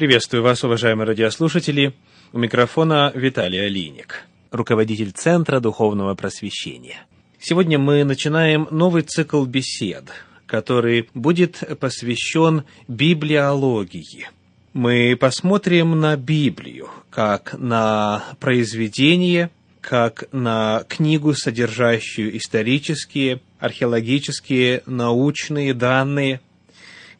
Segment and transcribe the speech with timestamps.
[0.00, 1.92] Приветствую вас, уважаемые радиослушатели.
[2.32, 7.02] У микрофона Виталий Алиник, руководитель Центра Духовного Просвещения.
[7.38, 10.04] Сегодня мы начинаем новый цикл бесед,
[10.46, 14.30] который будет посвящен библиологии.
[14.72, 19.50] Мы посмотрим на Библию как на произведение,
[19.82, 26.40] как на книгу, содержащую исторические, археологические, научные данные,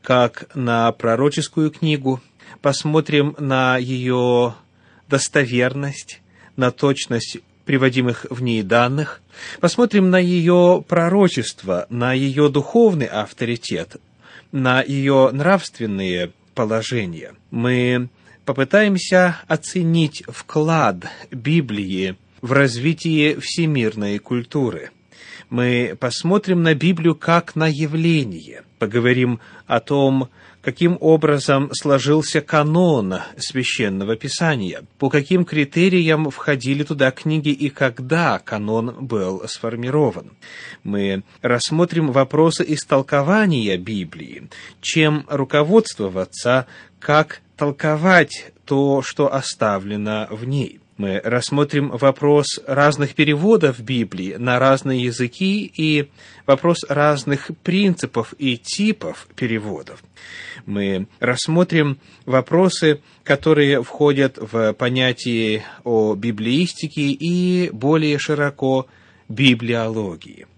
[0.00, 2.20] как на пророческую книгу–
[2.60, 4.54] посмотрим на ее
[5.08, 6.20] достоверность,
[6.56, 9.20] на точность приводимых в ней данных,
[9.60, 13.96] посмотрим на ее пророчество, на ее духовный авторитет,
[14.52, 17.34] на ее нравственные положения.
[17.50, 18.08] Мы
[18.44, 24.90] попытаемся оценить вклад Библии в развитие всемирной культуры.
[25.50, 30.30] Мы посмотрим на Библию как на явление, поговорим о том,
[30.62, 38.94] каким образом сложился канон священного писания, по каким критериям входили туда книги и когда канон
[39.00, 40.32] был сформирован.
[40.84, 44.48] Мы рассмотрим вопросы истолкования Библии,
[44.80, 46.66] чем руководствоваться,
[46.98, 55.04] как толковать то, что оставлено в ней мы рассмотрим вопрос разных переводов Библии на разные
[55.04, 56.10] языки и
[56.44, 60.02] вопрос разных принципов и типов переводов.
[60.66, 68.88] Мы рассмотрим вопросы, которые входят в понятие о библиистике и более широко
[69.28, 70.48] библиологии.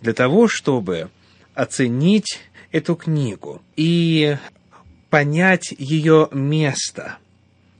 [0.00, 1.10] Для того, чтобы
[1.54, 2.40] оценить
[2.72, 4.36] эту книгу и
[5.10, 7.18] понять ее место–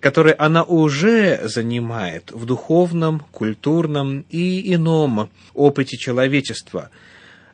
[0.01, 6.91] который она уже занимает в духовном, культурном и ином опыте человечества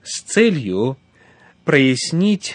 [0.04, 0.96] с целью
[1.64, 2.54] прояснить,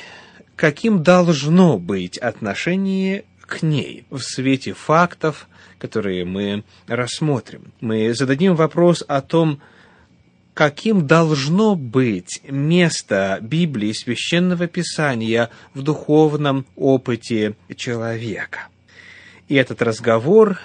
[0.56, 7.74] каким должно быть отношение к ней в свете фактов, которые мы рассмотрим.
[7.82, 9.62] Мы зададим вопрос о том,
[10.54, 18.70] каким должно быть место Библии, Священного Писания в духовном опыте человека.
[19.52, 20.62] И этот разговор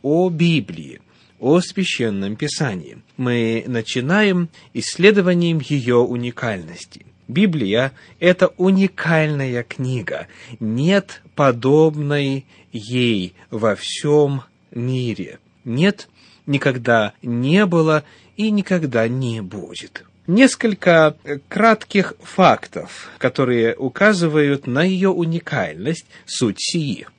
[0.00, 1.02] о Библии,
[1.38, 3.02] о Священном Писании.
[3.18, 7.04] Мы начинаем исследованием ее уникальности.
[7.28, 10.26] Библия– это уникальная книга.
[10.58, 15.38] Нет подобной ей во всем мире.
[15.66, 16.08] Нет,
[16.46, 18.04] никогда не было
[18.38, 20.06] и никогда не будет.
[20.26, 21.14] Несколько
[21.48, 27.06] кратких фактов, которые указывают на ее уникальность, суть сии–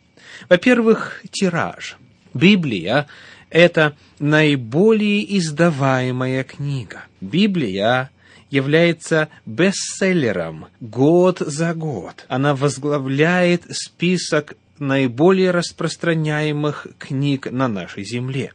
[0.49, 1.97] во-первых, тираж.
[2.33, 3.07] Библия–
[3.49, 7.05] это наиболее издаваемая книга.
[7.19, 8.09] Библия
[8.49, 12.25] является бестселлером год за год.
[12.27, 18.53] Она возглавляет список наиболее распространяемых книг на нашей земле.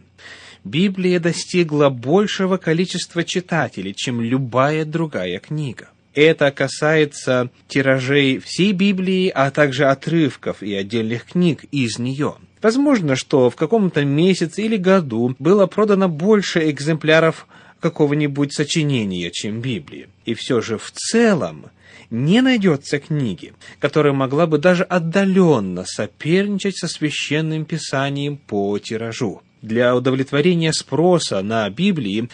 [0.64, 5.88] Библия достигла большего количества читателей, чем любая другая книга.
[6.16, 12.36] Это касается тиражей всей Библии, а также отрывков и отдельных книг из нее.
[12.62, 17.46] Возможно, что в каком-то месяце или году было продано больше экземпляров
[17.80, 20.08] какого-нибудь сочинения, чем Библии.
[20.24, 21.66] И все же в целом
[22.08, 29.96] не найдется книги, которая могла бы даже отдаленно соперничать со священным писанием по тиражу для
[29.96, 32.28] удовлетворения спроса на Библии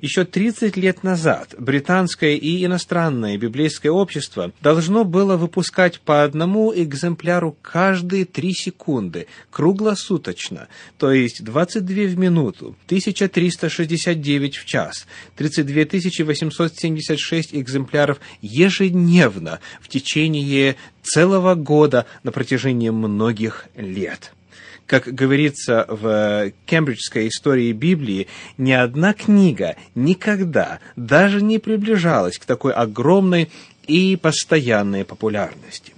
[0.00, 7.56] еще 30 лет назад британское и иностранное библейское общество должно было выпускать по одному экземпляру
[7.62, 10.68] каждые три секунды, круглосуточно,
[10.98, 15.06] то есть 22 в минуту, 1369 в час,
[15.36, 24.32] 32 876 экземпляров ежедневно в течение целого года на протяжении многих лет.
[24.88, 28.26] Как говорится в кембриджской истории Библии,
[28.56, 33.50] ни одна книга никогда даже не приближалась к такой огромной
[33.86, 35.92] и постоянной популярности.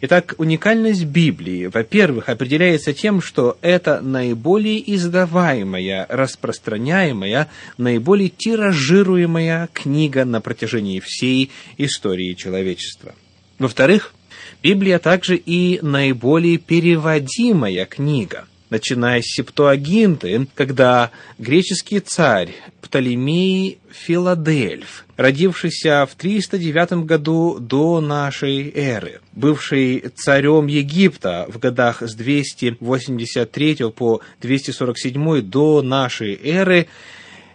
[0.00, 10.40] Итак, уникальность Библии, во-первых, определяется тем, что это наиболее издаваемая, распространяемая, наиболее тиражируемая книга на
[10.40, 13.12] протяжении всей истории человечества.
[13.58, 14.14] Во-вторых,
[14.62, 22.50] Библия также и наиболее переводимая книга, начиная с Септуагинты, когда греческий царь
[22.80, 32.14] Птолемей Филадельф, родившийся в 309 году до нашей эры, бывший царем Египта в годах с
[32.14, 36.86] 283 по 247 до нашей эры,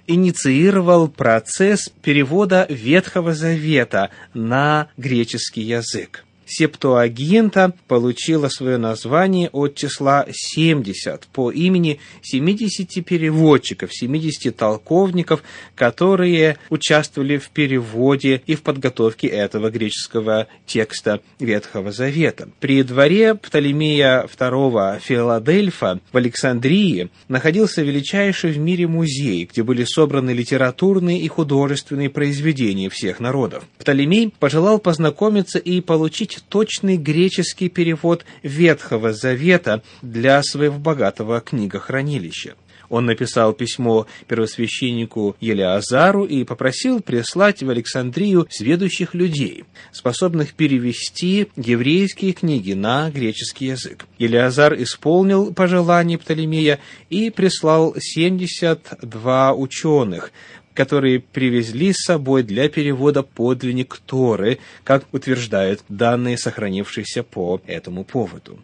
[0.07, 6.25] инициировал процесс перевода Ветхого Завета на греческий язык.
[6.51, 15.43] Септуагинта получила свое название от числа 70 по имени 70 переводчиков, 70 толковников,
[15.75, 22.49] которые участвовали в переводе и в подготовке этого греческого текста Ветхого Завета.
[22.59, 30.31] При дворе Птолемея II Филадельфа в Александрии находился величайший в мире музей, где были собраны
[30.31, 33.63] литературные и художественные произведения всех народов.
[33.77, 42.55] Птолемей пожелал познакомиться и получить точный греческий перевод Ветхого Завета для своего богатого книгохранилища.
[42.91, 52.33] Он написал письмо первосвященнику Елеазару и попросил прислать в Александрию сведущих людей, способных перевести еврейские
[52.33, 54.05] книги на греческий язык.
[54.19, 56.79] Елеазар исполнил пожелание Птолемея
[57.09, 60.33] и прислал 72 ученых,
[60.73, 68.59] которые привезли с собой для перевода подлинник Торы, как утверждают данные, сохранившиеся по этому поводу.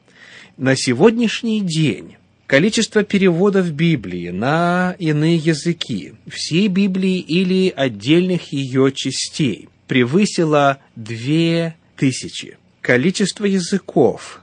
[0.57, 2.15] На сегодняшний день
[2.47, 12.57] количество переводов Библии на иные языки, всей Библии или отдельных ее частей, превысило две тысячи.
[12.81, 14.41] Количество языков,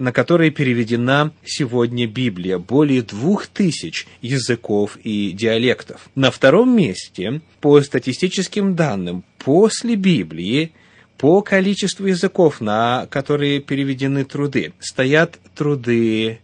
[0.00, 6.08] на которые переведена сегодня Библия, более двух тысяч языков и диалектов.
[6.14, 10.72] На втором месте, по статистическим данным, после Библии,
[11.18, 16.40] по количеству языков, на которые переведены труды, стоят труды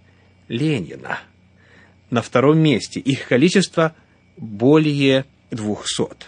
[0.49, 1.20] Ленина.
[2.11, 3.97] На втором месте их количество
[4.37, 6.26] более двухсот.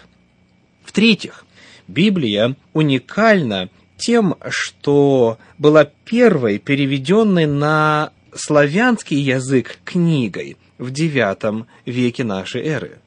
[0.83, 1.45] В-третьих,
[1.87, 12.63] Библия уникальна тем, что была первой переведенной на славянский язык книгой в IX веке нашей
[12.63, 12.99] эры.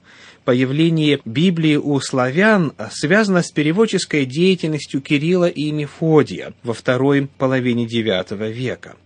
[0.44, 8.52] Появление Библии у славян связано с переводческой деятельностью Кирилла и Мефодия во второй половине IX
[8.52, 8.96] века.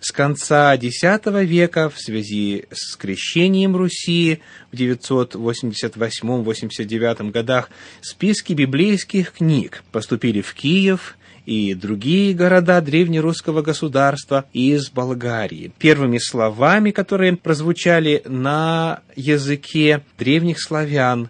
[0.00, 4.40] С конца X века в связи с крещением Руси
[4.72, 7.68] в 988-89 годах
[8.00, 15.72] списки библейских книг поступили в Киев, и другие города древнерусского государства из Болгарии.
[15.78, 21.28] Первыми словами, которые прозвучали на языке древних славян,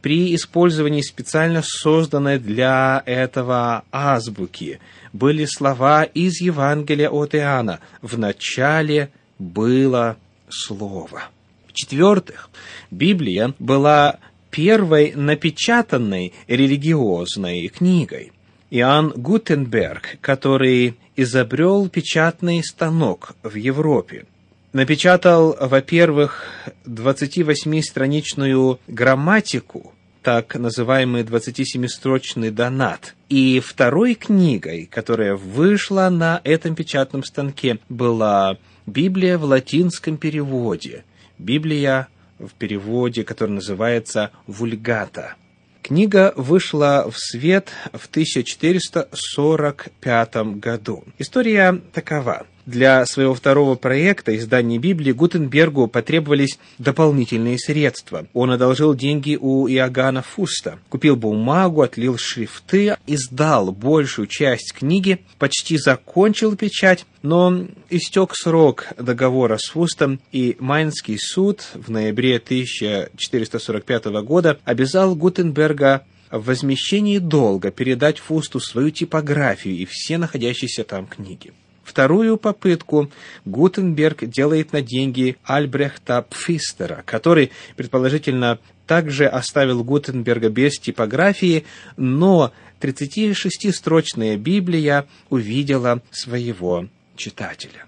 [0.00, 4.80] при использовании специально созданной для этого азбуки
[5.12, 10.16] были слова из Евангелия от Иоанна «В начале было
[10.48, 11.24] Слово».
[11.68, 12.48] В-четвертых,
[12.90, 14.20] Библия была
[14.50, 18.32] первой напечатанной религиозной книгой–
[18.70, 24.26] Иоанн Гутенберг, который изобрел печатный станок в Европе.
[24.72, 26.44] Напечатал, во-первых,
[26.86, 33.16] 28-страничную грамматику, так называемый 27-строчный донат.
[33.28, 41.04] И второй книгой, которая вышла на этом печатном станке, была Библия в латинском переводе.
[41.38, 42.06] Библия
[42.38, 45.34] в переводе, который называется «Вульгата».
[45.82, 51.04] Книга вышла в свет в 1445 году.
[51.18, 52.46] История такова.
[52.70, 58.28] Для своего второго проекта издания Библии Гутенбергу потребовались дополнительные средства.
[58.32, 65.78] Он одолжил деньги у Иоганна Фуста, купил бумагу, отлил шрифты, издал большую часть книги, почти
[65.78, 74.60] закончил печать, но истек срок договора с Фустом, и Майнский суд в ноябре 1445 года
[74.64, 81.52] обязал Гутенберга в возмещении долга передать Фусту свою типографию и все находящиеся там книги.
[81.84, 83.10] Вторую попытку
[83.44, 91.64] Гутенберг делает на деньги Альбрехта Пфистера, который, предположительно, также оставил Гутенберга без типографии,
[91.96, 97.86] но 36-строчная Библия увидела своего читателя.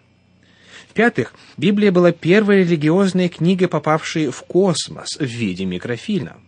[0.91, 6.39] В-пятых, Библия была первой религиозной книгой, попавшей в космос в виде микрофильма.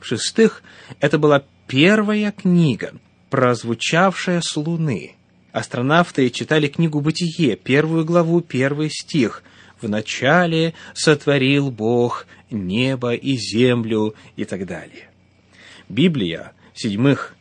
[0.00, 0.62] В-шестых,
[1.00, 2.94] это была первая книга,
[3.30, 5.14] прозвучавшая с Луны–
[5.52, 9.42] Астронавты читали книгу «Бытие», первую главу, первый стих.
[9.80, 15.08] «В начале сотворил Бог небо и землю» и так далее.
[15.88, 17.34] Библия, седьмых,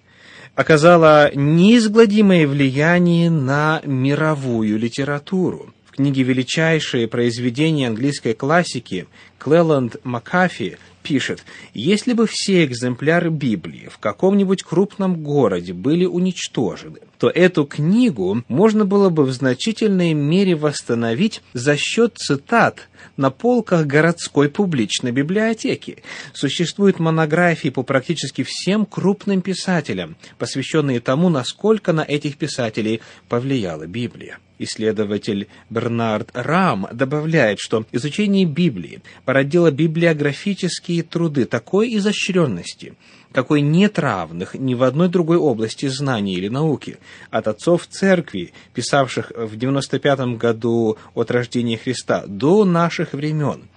[0.55, 5.73] оказала неизгладимое влияние на мировую литературу.
[5.85, 13.97] В книге «Величайшие произведения английской классики» Клеланд Макафи пишет, если бы все экземпляры Библии в
[13.97, 21.41] каком-нибудь крупном городе были уничтожены, то эту книгу можно было бы в значительной мере восстановить
[21.53, 26.03] за счет цитат на полках городской публичной библиотеки.
[26.33, 34.39] Существуют монографии по практически всем крупным писателям, посвященные тому, насколько на этих писателей повлияла Библия.
[34.59, 42.95] Исследователь Бернард Рам добавляет, что изучение Библии породило библиографические труды такой изощренности,
[43.31, 46.97] какой нет равных ни в одной другой области знаний или науки.
[47.29, 53.63] От отцов церкви, писавших в 95 году от рождения Христа, до наших времен–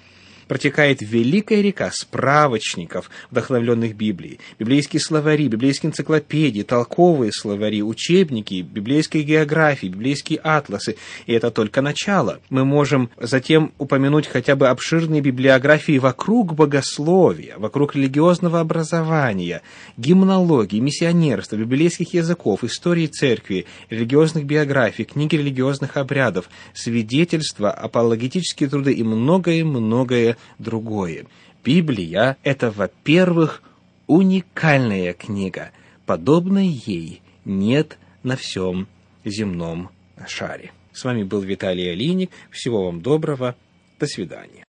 [0.50, 9.86] протекает великая река справочников, вдохновленных Библией, библейские словари, библейские энциклопедии, толковые словари, учебники, библейские географии,
[9.86, 10.96] библейские атласы.
[11.26, 12.40] И это только начало.
[12.50, 19.62] Мы можем затем упомянуть хотя бы обширные библиографии вокруг богословия, вокруг религиозного образования,
[19.96, 29.04] гимнологии, миссионерства, библейских языков, истории церкви, религиозных биографий, книги религиозных обрядов, свидетельства, апологетические труды и
[29.04, 31.26] многое-многое другое.
[31.64, 33.62] Библия– это, во-первых,
[34.06, 35.70] уникальная книга.
[36.06, 38.88] Подобной ей нет на всем
[39.24, 39.90] земном
[40.26, 40.72] шаре.
[40.92, 42.30] С вами был Виталий Алиник.
[42.50, 43.54] Всего вам доброго.
[43.98, 44.50] До свидания.